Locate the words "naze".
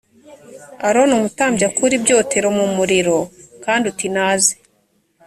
4.15-4.53